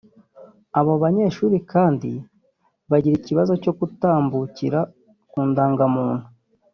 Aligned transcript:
Abo 0.79 0.93
banyeshuri 1.03 1.57
kandi 1.71 2.11
bagira 2.89 3.15
ikibazo 3.17 3.53
cyo 3.63 3.71
kutambukira 3.77 4.79
ku 5.29 5.39
ndangamuntu 5.49 6.27